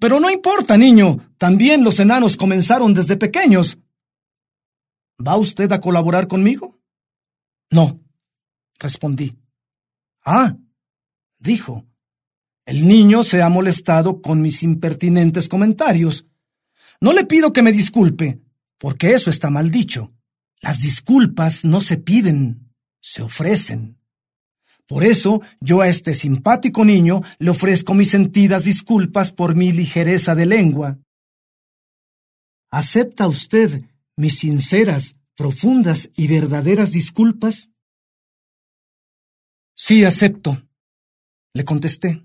Pero 0.00 0.20
no 0.20 0.30
importa, 0.30 0.76
niño, 0.76 1.32
también 1.38 1.82
los 1.82 1.98
enanos 1.98 2.36
comenzaron 2.36 2.94
desde 2.94 3.16
pequeños. 3.16 3.78
¿Va 5.24 5.36
usted 5.36 5.70
a 5.72 5.80
colaborar 5.80 6.28
conmigo? 6.28 6.78
No, 7.70 8.00
respondí. 8.78 9.36
Ah, 10.24 10.56
dijo. 11.38 11.84
El 12.64 12.86
niño 12.86 13.22
se 13.22 13.42
ha 13.42 13.48
molestado 13.48 14.20
con 14.20 14.42
mis 14.42 14.62
impertinentes 14.62 15.48
comentarios. 15.48 16.26
No 17.00 17.12
le 17.12 17.24
pido 17.24 17.52
que 17.52 17.62
me 17.62 17.72
disculpe, 17.72 18.40
porque 18.76 19.12
eso 19.14 19.30
está 19.30 19.50
mal 19.50 19.70
dicho. 19.70 20.12
Las 20.60 20.80
disculpas 20.80 21.64
no 21.64 21.80
se 21.80 21.96
piden, 21.96 22.72
se 23.00 23.22
ofrecen. 23.22 23.97
Por 24.88 25.04
eso 25.04 25.42
yo 25.60 25.82
a 25.82 25.88
este 25.88 26.14
simpático 26.14 26.82
niño 26.82 27.20
le 27.38 27.50
ofrezco 27.50 27.92
mis 27.92 28.10
sentidas 28.10 28.64
disculpas 28.64 29.30
por 29.30 29.54
mi 29.54 29.70
ligereza 29.70 30.34
de 30.34 30.46
lengua. 30.46 30.98
¿Acepta 32.70 33.26
usted 33.26 33.84
mis 34.16 34.38
sinceras, 34.38 35.14
profundas 35.36 36.10
y 36.16 36.26
verdaderas 36.26 36.90
disculpas? 36.90 37.70
Sí, 39.76 40.04
acepto, 40.04 40.56
le 41.52 41.64
contesté. 41.66 42.24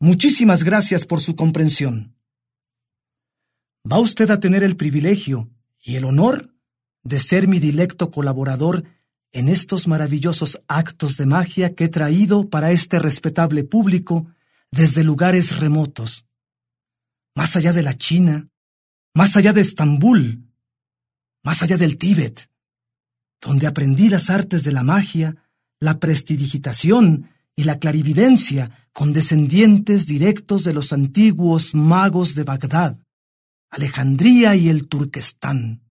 Muchísimas 0.00 0.62
gracias 0.62 1.04
por 1.04 1.20
su 1.20 1.34
comprensión. 1.34 2.16
Va 3.90 3.98
usted 3.98 4.30
a 4.30 4.38
tener 4.38 4.62
el 4.62 4.76
privilegio 4.76 5.50
y 5.80 5.96
el 5.96 6.04
honor 6.04 6.54
de 7.02 7.18
ser 7.18 7.48
mi 7.48 7.58
dilecto 7.58 8.10
colaborador 8.10 8.84
en 9.34 9.48
estos 9.48 9.88
maravillosos 9.88 10.62
actos 10.68 11.16
de 11.16 11.26
magia 11.26 11.74
que 11.74 11.84
he 11.84 11.88
traído 11.88 12.48
para 12.48 12.70
este 12.70 13.00
respetable 13.00 13.64
público 13.64 14.28
desde 14.70 15.02
lugares 15.02 15.58
remotos, 15.58 16.24
más 17.34 17.56
allá 17.56 17.72
de 17.72 17.82
la 17.82 17.94
China, 17.94 18.48
más 19.12 19.36
allá 19.36 19.52
de 19.52 19.60
Estambul, 19.60 20.44
más 21.42 21.62
allá 21.62 21.76
del 21.76 21.98
Tíbet, 21.98 22.48
donde 23.40 23.66
aprendí 23.66 24.08
las 24.08 24.30
artes 24.30 24.62
de 24.62 24.70
la 24.70 24.84
magia, 24.84 25.34
la 25.80 25.98
prestidigitación 25.98 27.28
y 27.56 27.64
la 27.64 27.80
clarividencia 27.80 28.88
con 28.92 29.12
descendientes 29.12 30.06
directos 30.06 30.62
de 30.62 30.74
los 30.74 30.92
antiguos 30.92 31.74
magos 31.74 32.36
de 32.36 32.44
Bagdad, 32.44 32.98
Alejandría 33.68 34.54
y 34.54 34.68
el 34.68 34.86
Turquestán. 34.86 35.83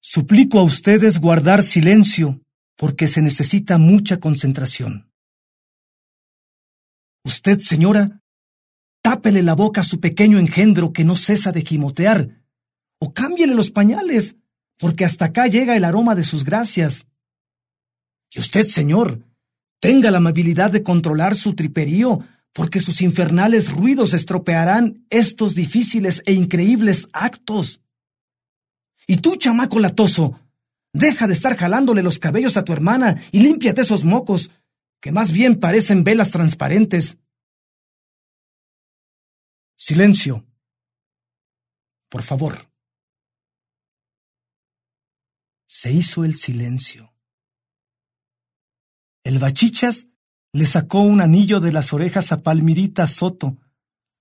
Suplico 0.00 0.58
a 0.58 0.62
ustedes 0.62 1.20
guardar 1.20 1.62
silencio 1.62 2.40
porque 2.76 3.06
se 3.06 3.20
necesita 3.20 3.76
mucha 3.76 4.18
concentración. 4.18 5.12
Usted, 7.22 7.60
señora, 7.60 8.22
tápele 9.02 9.42
la 9.42 9.54
boca 9.54 9.82
a 9.82 9.84
su 9.84 10.00
pequeño 10.00 10.38
engendro 10.38 10.92
que 10.92 11.04
no 11.04 11.16
cesa 11.16 11.52
de 11.52 11.62
gimotear, 11.62 12.42
o 12.98 13.12
cámbiele 13.12 13.54
los 13.54 13.70
pañales, 13.70 14.36
porque 14.78 15.04
hasta 15.04 15.26
acá 15.26 15.46
llega 15.46 15.76
el 15.76 15.84
aroma 15.84 16.14
de 16.14 16.24
sus 16.24 16.44
gracias. 16.44 17.06
Y 18.30 18.40
usted, 18.40 18.66
señor, 18.66 19.26
tenga 19.80 20.10
la 20.10 20.18
amabilidad 20.18 20.70
de 20.70 20.82
controlar 20.82 21.36
su 21.36 21.54
triperío, 21.54 22.20
porque 22.52 22.80
sus 22.80 23.02
infernales 23.02 23.70
ruidos 23.70 24.14
estropearán 24.14 25.04
estos 25.10 25.54
difíciles 25.54 26.22
e 26.24 26.32
increíbles 26.32 27.08
actos. 27.12 27.80
Y 29.06 29.16
tú, 29.18 29.36
chamaco 29.36 29.78
latoso, 29.78 30.38
deja 30.92 31.26
de 31.26 31.34
estar 31.34 31.56
jalándole 31.56 32.02
los 32.02 32.18
cabellos 32.18 32.56
a 32.56 32.64
tu 32.64 32.72
hermana 32.72 33.20
y 33.32 33.40
límpiate 33.40 33.82
esos 33.82 34.04
mocos, 34.04 34.50
que 35.00 35.12
más 35.12 35.32
bien 35.32 35.58
parecen 35.58 36.04
velas 36.04 36.30
transparentes. 36.30 37.18
Silencio. 39.76 40.44
Por 42.08 42.22
favor. 42.22 42.68
Se 45.66 45.92
hizo 45.92 46.24
el 46.24 46.34
silencio. 46.34 47.14
El 49.22 49.38
bachichas 49.38 50.06
le 50.52 50.66
sacó 50.66 51.02
un 51.02 51.20
anillo 51.20 51.60
de 51.60 51.72
las 51.72 51.92
orejas 51.92 52.32
a 52.32 52.42
Palmirita 52.42 53.06
Soto, 53.06 53.56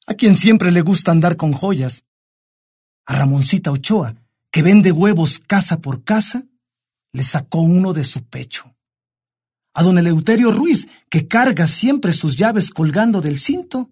a 0.05 0.13
quien 0.13 0.35
siempre 0.35 0.71
le 0.71 0.81
gusta 0.81 1.11
andar 1.11 1.37
con 1.37 1.53
joyas, 1.53 2.05
a 3.05 3.15
Ramoncita 3.15 3.71
Ochoa, 3.71 4.13
que 4.51 4.61
vende 4.61 4.91
huevos 4.91 5.39
casa 5.39 5.79
por 5.79 6.03
casa, 6.03 6.45
le 7.13 7.23
sacó 7.23 7.59
uno 7.59 7.93
de 7.93 8.03
su 8.03 8.23
pecho. 8.23 8.75
A 9.73 9.83
don 9.83 9.97
Eleuterio 9.97 10.51
Ruiz, 10.51 10.87
que 11.09 11.27
carga 11.27 11.67
siempre 11.67 12.13
sus 12.13 12.35
llaves 12.35 12.71
colgando 12.71 13.21
del 13.21 13.39
cinto, 13.39 13.91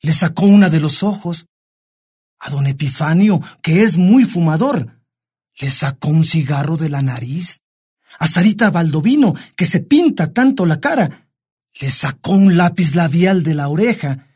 le 0.00 0.12
sacó 0.12 0.46
una 0.46 0.68
de 0.68 0.80
los 0.80 1.02
ojos. 1.02 1.46
A 2.38 2.50
don 2.50 2.66
Epifanio, 2.66 3.40
que 3.62 3.82
es 3.82 3.96
muy 3.96 4.24
fumador, 4.24 5.00
le 5.60 5.70
sacó 5.70 6.08
un 6.08 6.24
cigarro 6.24 6.76
de 6.76 6.88
la 6.88 7.00
nariz. 7.00 7.62
A 8.18 8.26
Sarita 8.26 8.70
Baldovino, 8.70 9.34
que 9.56 9.64
se 9.64 9.80
pinta 9.80 10.32
tanto 10.32 10.66
la 10.66 10.80
cara, 10.80 11.30
le 11.80 11.90
sacó 11.90 12.32
un 12.32 12.56
lápiz 12.56 12.94
labial 12.94 13.42
de 13.42 13.54
la 13.54 13.68
oreja 13.68 14.28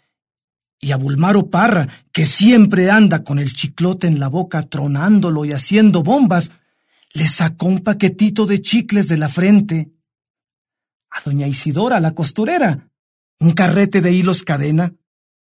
y 0.81 0.93
a 0.93 0.97
Bulmaro 0.97 1.51
Parra, 1.51 1.89
que 2.13 2.25
siempre 2.25 2.91
anda 2.91 3.25
con 3.25 3.39
el 3.39 3.53
chiclote 3.53 4.07
en 4.07 4.21
la 4.21 4.29
boca 4.29 4.63
tronándolo 4.63 5.45
y 5.45 5.53
haciendo 5.53 6.03
bombas, 6.03 6.53
le 7.13 7.27
sacó 7.27 7.67
un 7.67 7.81
paquetito 7.81 8.47
de 8.47 8.63
chicles 8.63 9.09
de 9.09 9.17
la 9.17 9.29
frente. 9.29 9.91
A 11.11 11.21
doña 11.23 11.47
Isidora, 11.47 12.01
la 12.01 12.15
costurera, 12.15 12.91
un 13.41 13.53
carrete 13.53 14.01
de 14.01 14.13
hilos 14.13 14.43
cadena. 14.43 14.95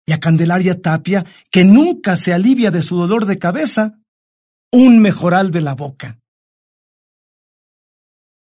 Y 0.05 0.13
a 0.13 0.19
Candelaria 0.19 0.83
Tapia, 0.83 1.25
que 1.53 1.65
nunca 1.65 2.17
se 2.17 2.33
alivia 2.33 2.73
de 2.73 2.83
su 2.83 2.97
dolor 2.97 3.25
de 3.25 3.39
cabeza, 3.39 4.01
un 4.73 4.99
mejoral 4.99 5.53
de 5.53 5.61
la 5.61 5.77
boca. 5.77 6.19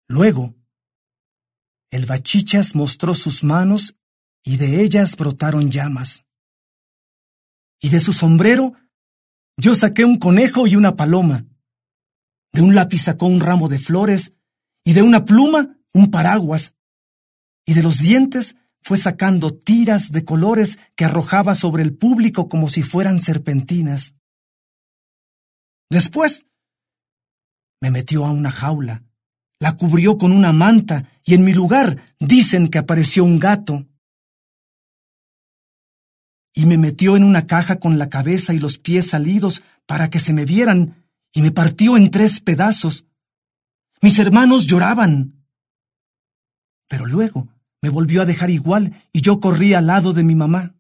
Luego, 0.09 0.55
el 1.91 2.07
bachichas 2.07 2.75
mostró 2.75 3.15
sus 3.15 3.45
manos 3.45 3.97
y 4.43 4.57
de 4.57 4.83
ellas 4.83 5.17
brotaron 5.17 5.71
llamas 5.71 6.25
y 7.81 7.89
de 7.89 8.01
su 8.01 8.13
sombrero 8.13 8.75
yo 9.57 9.75
saqué 9.75 10.05
un 10.05 10.19
conejo 10.19 10.67
y 10.67 10.77
una 10.77 10.97
paloma. 10.97 11.45
De 12.53 12.63
un 12.63 12.75
lápiz 12.75 13.03
sacó 13.03 13.27
un 13.27 13.41
ramo 13.41 13.69
de 13.69 13.79
flores 13.79 14.33
y 14.85 14.95
de 14.95 15.03
una 15.03 15.25
pluma 15.25 15.77
un 15.93 16.11
paraguas. 16.11 16.77
Y 17.67 17.75
de 17.75 17.83
los 17.83 17.99
dientes 17.99 18.57
fue 18.83 18.97
sacando 18.97 19.51
tiras 19.51 20.13
de 20.13 20.25
colores 20.25 20.79
que 20.97 21.05
arrojaba 21.05 21.55
sobre 21.55 21.83
el 21.83 21.95
público 21.97 22.49
como 22.49 22.69
si 22.69 22.83
fueran 22.83 23.21
serpentinas. 23.21 24.15
Después 25.91 26.47
me 27.83 27.91
metió 27.91 28.25
a 28.25 28.31
una 28.31 28.51
jaula, 28.51 29.05
la 29.59 29.77
cubrió 29.77 30.17
con 30.17 30.33
una 30.33 30.53
manta 30.53 31.05
y 31.25 31.35
en 31.35 31.45
mi 31.45 31.53
lugar 31.53 31.99
dicen 32.19 32.69
que 32.69 32.79
apareció 32.79 33.25
un 33.25 33.39
gato 33.39 33.87
y 36.55 36.67
me 36.67 36.79
metió 36.79 37.17
en 37.17 37.25
una 37.25 37.47
caja 37.47 37.77
con 37.79 37.99
la 37.99 38.09
cabeza 38.09 38.55
y 38.55 38.59
los 38.59 38.79
pies 38.79 39.09
salidos 39.09 39.63
para 39.87 40.11
que 40.11 40.19
se 40.19 40.33
me 40.33 40.45
vieran, 40.45 41.07
y 41.33 41.43
me 41.43 41.53
partió 41.53 41.97
en 41.97 42.11
tres 42.11 42.41
pedazos. 42.41 43.05
Mis 44.03 44.19
hermanos 44.19 44.67
lloraban. 44.67 45.47
Pero 46.89 47.07
luego 47.07 47.49
me 47.83 47.89
volvió 47.89 48.23
a 48.23 48.27
dejar 48.27 48.51
igual 48.51 48.95
y 49.13 49.21
yo 49.21 49.39
corrí 49.39 49.75
al 49.75 49.87
lado 49.87 50.13
de 50.13 50.25
mi 50.25 50.35
mamá. 50.35 50.75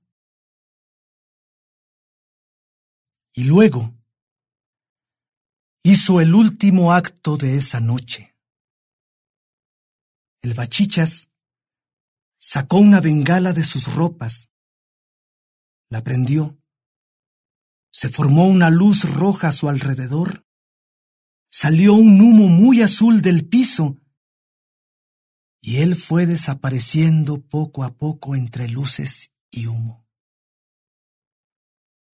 Y 3.33 3.44
luego 3.44 3.94
hizo 5.85 6.20
el 6.20 6.35
último 6.35 6.92
acto 6.92 7.37
de 7.37 7.54
esa 7.54 7.80
noche. 7.80 8.35
El 10.42 10.54
bachichas 10.54 11.28
sacó 12.38 12.78
una 12.78 13.00
bengala 13.00 13.52
de 13.52 13.62
sus 13.62 13.94
ropas 13.94 14.49
la 15.90 16.03
prendió. 16.03 16.59
Se 17.92 18.09
formó 18.09 18.46
una 18.46 18.70
luz 18.70 19.05
roja 19.12 19.48
a 19.48 19.53
su 19.53 19.68
alrededor. 19.68 20.46
Salió 21.50 21.94
un 21.94 22.20
humo 22.20 22.48
muy 22.48 22.81
azul 22.81 23.20
del 23.20 23.46
piso 23.46 23.98
y 25.61 25.79
él 25.79 25.96
fue 25.96 26.26
desapareciendo 26.26 27.42
poco 27.42 27.85
a 27.85 27.96
poco 27.96 28.35
entre 28.35 28.68
luces 28.68 29.33
y 29.50 29.66
humo. 29.66 30.07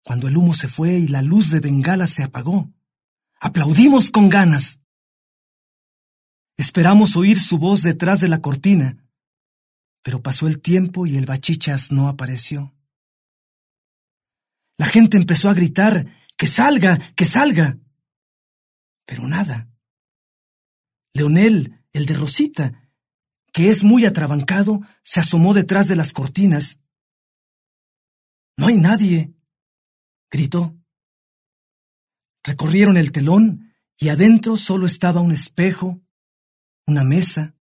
Cuando 0.03 0.27
el 0.27 0.37
humo 0.37 0.53
se 0.53 0.67
fue 0.67 0.93
y 0.99 1.07
la 1.07 1.21
luz 1.21 1.49
de 1.49 1.59
Bengala 1.59 2.07
se 2.07 2.23
apagó, 2.23 2.71
aplaudimos 3.39 4.11
con 4.11 4.29
ganas. 4.29 4.79
Esperamos 6.57 7.15
oír 7.15 7.39
su 7.39 7.57
voz 7.57 7.81
detrás 7.81 8.21
de 8.21 8.27
la 8.27 8.41
cortina, 8.41 8.99
Pero 10.05 10.21
pasó 10.21 10.47
el 10.47 10.61
tiempo 10.61 11.07
y 11.07 11.15
el 11.15 11.25
bachichas 11.25 11.93
no 11.93 12.09
apareció. 12.09 12.73
La 14.83 14.89
gente 14.89 15.15
empezó 15.15 15.47
a 15.47 15.53
gritar, 15.53 16.07
que 16.35 16.45
salga, 16.45 16.97
que 17.15 17.23
salga. 17.23 17.79
Pero 19.05 19.25
nada. 19.29 19.69
Leonel, 21.13 21.85
el 21.93 22.05
de 22.05 22.13
Rosita, 22.15 22.91
que 23.53 23.69
es 23.69 23.85
muy 23.85 24.03
atrabancado, 24.03 24.81
se 25.01 25.21
asomó 25.21 25.53
detrás 25.53 25.87
de 25.87 25.95
las 25.95 26.11
cortinas. 26.11 26.79
No 28.57 28.67
hay 28.67 28.75
nadie, 28.75 29.33
gritó. 30.29 30.77
Recorrieron 32.43 32.97
el 32.97 33.13
telón 33.13 33.73
y 33.97 34.09
adentro 34.09 34.57
solo 34.57 34.85
estaba 34.85 35.21
un 35.21 35.31
espejo, 35.31 36.01
una 36.85 37.05
mesa, 37.05 37.55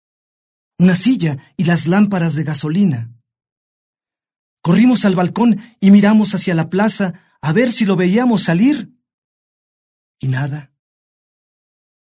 una 0.78 0.96
silla 0.96 1.36
y 1.58 1.64
las 1.64 1.86
lámparas 1.86 2.34
de 2.34 2.44
gasolina. 2.44 3.12
Corrimos 4.62 5.04
al 5.04 5.14
balcón 5.14 5.60
y 5.80 5.90
miramos 5.90 6.34
hacia 6.34 6.54
la 6.54 6.68
plaza 6.68 7.14
a 7.40 7.52
ver 7.52 7.72
si 7.72 7.84
lo 7.84 7.96
veíamos 7.96 8.44
salir. 8.44 8.92
Y 10.18 10.28
nada. 10.28 10.72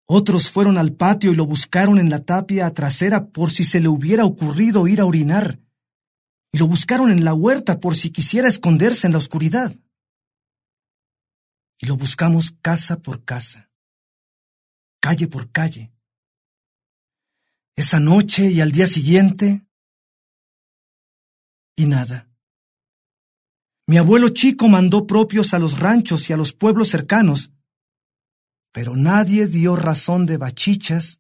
Otros 0.08 0.52
fueron 0.52 0.78
al 0.78 0.94
patio 0.94 1.32
y 1.32 1.36
lo 1.36 1.46
buscaron 1.46 1.98
en 1.98 2.10
la 2.10 2.24
tapia 2.24 2.72
trasera 2.74 3.28
por 3.30 3.50
si 3.50 3.64
se 3.64 3.80
le 3.80 3.88
hubiera 3.88 4.26
ocurrido 4.26 4.88
ir 4.88 5.02
a 5.02 5.06
orinar. 5.06 5.60
Y 6.52 6.60
lo 6.60 6.68
buscaron 6.68 7.12
en 7.12 7.26
la 7.26 7.34
huerta 7.34 7.80
por 7.80 7.96
si 7.96 8.12
quisiera 8.12 8.48
esconderse 8.48 9.08
en 9.08 9.14
la 9.14 9.18
oscuridad. 9.18 9.76
Y 11.80 11.88
lo 11.88 11.98
buscamos 11.98 12.52
casa 12.62 13.00
por 13.00 13.26
casa, 13.26 13.70
calle 15.02 15.28
por 15.28 15.52
calle 15.52 15.96
esa 17.76 18.00
noche 18.00 18.50
y 18.52 18.62
al 18.62 18.72
día 18.72 18.88
siguiente, 18.88 19.66
y 21.76 21.86
nada. 21.86 22.30
Mi 23.88 23.98
abuelo 23.98 24.30
chico 24.30 24.68
mandó 24.68 25.06
propios 25.06 25.54
a 25.54 25.60
los 25.60 25.80
ranchos 25.80 26.30
y 26.30 26.34
a 26.34 26.38
los 26.38 26.54
pueblos 26.54 26.90
cercanos, 26.90 27.52
pero 28.72 28.96
nadie 28.96 29.48
dio 29.48 29.76
razón 29.76 30.26
de 30.26 30.38
bachichas 30.38 31.20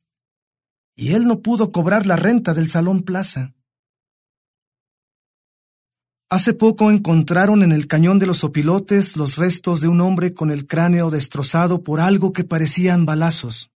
y 0.95 1.13
él 1.13 1.27
no 1.27 1.41
pudo 1.41 1.69
cobrar 1.69 2.05
la 2.05 2.15
renta 2.15 2.53
del 2.53 2.69
Salón 2.69 3.03
Plaza. 3.03 3.53
Hace 6.29 6.53
poco 6.53 6.89
encontraron 6.89 7.61
en 7.61 7.71
el 7.71 7.85
cañón 7.85 8.17
de 8.17 8.25
los 8.25 8.43
opilotes 8.43 9.15
los 9.15 9.35
restos 9.35 9.79
de 9.79 9.87
un 9.87 10.01
hombre 10.01 10.33
con 10.33 10.49
el 10.49 10.65
cráneo 10.65 11.11
destrozado 11.11 11.83
por 11.83 11.99
algo 11.99 12.33
que 12.33 12.43
parecían 12.43 13.05
balazos. 13.05 13.69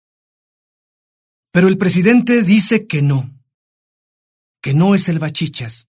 Pero 1.52 1.68
el 1.68 1.78
presidente 1.78 2.42
dice 2.42 2.88
que 2.88 3.04
no, 3.04 3.30
que 4.62 4.74
no 4.74 4.96
es 4.96 5.10
el 5.10 5.20
Bachichas, 5.20 5.89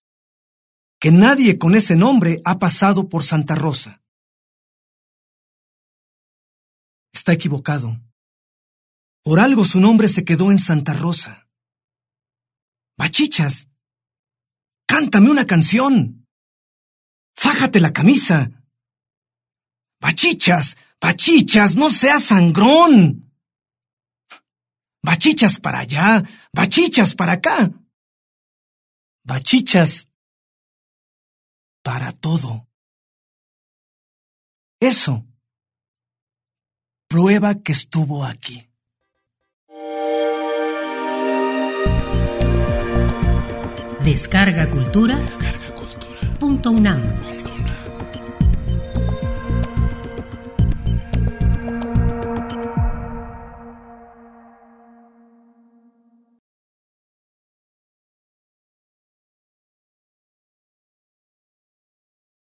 que 1.00 1.10
nadie 1.10 1.58
con 1.58 1.74
ese 1.74 1.96
nombre 1.96 2.42
ha 2.44 2.58
pasado 2.58 3.08
por 3.08 3.24
Santa 3.24 3.54
Rosa. 3.54 4.02
Está 7.12 7.32
equivocado. 7.32 7.98
Por 9.24 9.40
algo 9.40 9.64
su 9.64 9.80
nombre 9.80 10.08
se 10.08 10.24
quedó 10.24 10.50
en 10.50 10.58
Santa 10.58 10.92
Rosa. 10.92 11.48
Bachichas, 12.98 13.68
cántame 14.86 15.30
una 15.30 15.46
canción. 15.46 16.28
Fájate 17.34 17.80
la 17.80 17.94
camisa. 17.94 18.50
Bachichas, 20.00 20.76
bachichas, 21.00 21.76
no 21.76 21.88
seas 21.88 22.24
sangrón. 22.24 23.32
Bachichas 25.02 25.58
para 25.58 25.78
allá, 25.78 26.22
bachichas 26.52 27.14
para 27.14 27.32
acá. 27.32 27.72
Bachichas 29.24 30.09
para 31.90 32.12
todo. 32.12 32.68
Eso 34.78 35.26
prueba 37.08 37.56
que 37.56 37.72
estuvo 37.72 38.24
aquí. 38.24 38.70
Descarga 44.04 44.70
cultura. 44.70 45.16
Descarga 45.16 45.74
cultura. 45.74 46.34
Punto 46.38 46.70
UNAM. 46.70 47.39